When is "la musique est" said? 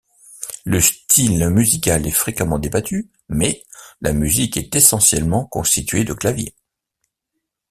4.01-4.75